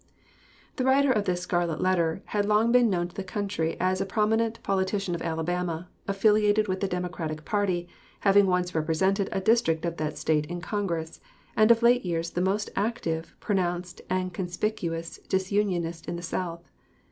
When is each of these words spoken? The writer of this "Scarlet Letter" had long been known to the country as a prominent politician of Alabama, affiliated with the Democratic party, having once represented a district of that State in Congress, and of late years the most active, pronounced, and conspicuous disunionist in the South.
The 0.77 0.83
writer 0.83 1.11
of 1.11 1.25
this 1.25 1.41
"Scarlet 1.41 1.79
Letter" 1.79 2.23
had 2.25 2.47
long 2.47 2.71
been 2.71 2.89
known 2.89 3.07
to 3.09 3.15
the 3.15 3.23
country 3.23 3.79
as 3.79 4.01
a 4.01 4.05
prominent 4.07 4.63
politician 4.63 5.13
of 5.13 5.21
Alabama, 5.21 5.89
affiliated 6.07 6.67
with 6.67 6.79
the 6.79 6.87
Democratic 6.87 7.45
party, 7.45 7.87
having 8.21 8.47
once 8.47 8.73
represented 8.73 9.29
a 9.31 9.39
district 9.39 9.85
of 9.85 9.97
that 9.97 10.17
State 10.17 10.47
in 10.47 10.59
Congress, 10.59 11.19
and 11.55 11.69
of 11.69 11.83
late 11.83 12.03
years 12.03 12.31
the 12.31 12.41
most 12.41 12.71
active, 12.75 13.35
pronounced, 13.39 14.01
and 14.09 14.33
conspicuous 14.33 15.19
disunionist 15.29 16.07
in 16.07 16.15
the 16.15 16.23
South. 16.23 16.63